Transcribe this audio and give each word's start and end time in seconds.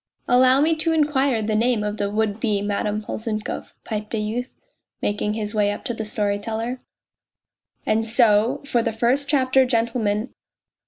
"Allow 0.27 0.61
me 0.61 0.75
to 0.77 0.93
inquire 0.93 1.43
the 1.43 1.55
name 1.55 1.83
of 1.83 1.97
the 1.97 2.09
would 2.09 2.39
be 2.39 2.63
Madame 2.63 3.03
Polzunkov," 3.03 3.75
piped 3.83 4.15
a 4.15 4.17
youth, 4.17 4.49
making 4.99 5.35
his 5.35 5.53
way 5.53 5.71
up 5.71 5.83
to 5.85 5.93
the 5.93 6.05
storyteller." 6.05 6.79
And 7.85 8.03
so 8.03 8.63
for 8.65 8.81
the 8.81 8.93
first 8.93 9.29
chapter, 9.29 9.63
gentlemen. 9.63 10.33